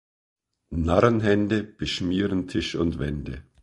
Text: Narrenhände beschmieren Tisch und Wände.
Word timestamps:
Narrenhände 0.73 1.61
beschmieren 1.63 2.47
Tisch 2.47 2.73
und 2.73 2.97
Wände. 2.97 3.43